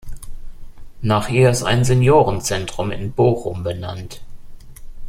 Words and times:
Nach 1.03 1.29
ihr 1.29 1.51
ist 1.51 1.61
ein 1.61 1.83
Seniorenzentrum 1.85 2.89
in 2.89 3.11
Bochum 3.11 3.61
benannt. 3.61 4.21